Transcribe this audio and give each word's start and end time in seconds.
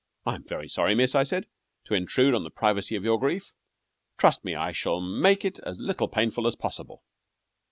"I'm 0.25 0.43
very 0.43 0.67
sorry, 0.67 0.95
miss," 0.95 1.13
I 1.13 1.21
said, 1.21 1.45
"to 1.85 1.93
intrude 1.93 2.33
on 2.33 2.43
the 2.43 2.49
privacy 2.49 2.95
of 2.95 3.03
your 3.03 3.19
grief. 3.19 3.53
Trust 4.17 4.43
me, 4.43 4.55
I 4.55 4.71
shall 4.71 4.99
make 4.99 5.45
it 5.45 5.59
as 5.59 5.79
little 5.79 6.07
painful 6.07 6.47
as 6.47 6.55
possible." 6.55 7.03